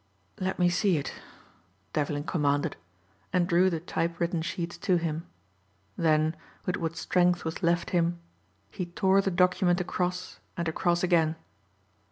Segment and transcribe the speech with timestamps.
[0.39, 1.13] "Let me see it,"
[1.93, 2.75] Devlin commanded
[3.31, 5.27] and drew the typewritten sheets to him.
[5.95, 6.35] Then,
[6.65, 8.19] with what strength was left him,
[8.71, 11.35] he tore the document across and across again.